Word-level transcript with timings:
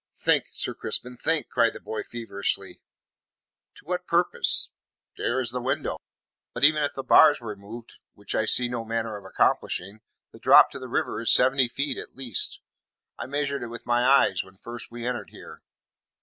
"Think, 0.15 0.45
Sir 0.53 0.73
Crispin, 0.73 1.15
think," 1.15 1.47
cried 1.49 1.73
the 1.73 1.79
boy 1.79 2.01
feverishly. 2.01 2.81
"To 3.75 3.85
what 3.85 4.07
purpose? 4.07 4.71
There 5.15 5.39
is 5.39 5.51
the 5.51 5.61
window. 5.61 5.97
But 6.55 6.63
even 6.63 6.81
if 6.81 6.95
the 6.95 7.03
bars 7.03 7.39
were 7.39 7.55
moved, 7.55 7.99
which 8.15 8.33
I 8.33 8.45
see 8.45 8.67
no 8.67 8.83
manner 8.83 9.15
of 9.15 9.25
accomplishing, 9.25 10.01
the 10.31 10.39
drop 10.39 10.71
to 10.71 10.79
the 10.79 10.87
river 10.87 11.21
is 11.21 11.31
seventy 11.31 11.67
feet 11.67 11.99
at 11.99 12.15
least. 12.15 12.61
I 13.19 13.27
measured 13.27 13.61
it 13.61 13.67
with 13.67 13.85
my 13.85 14.03
eyes 14.03 14.43
when 14.43 14.57
first 14.57 14.89
we 14.89 15.05
entered 15.05 15.29
here. 15.29 15.61